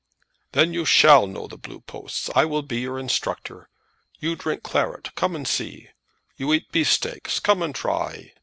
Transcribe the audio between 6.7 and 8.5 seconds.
beefsteaks. Come and try.